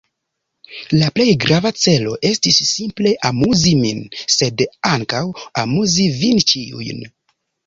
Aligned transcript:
La 1.01 1.09
plej 1.17 1.25
grava 1.43 1.71
celo 1.81 2.13
estis 2.29 2.57
simple 2.69 3.11
amuzi 3.29 3.75
min, 3.83 4.01
sed 4.37 4.65
ankaŭ 4.93 5.21
amuzi 5.67 6.09
vin 6.25 6.43
ĉiujn. 6.55 7.07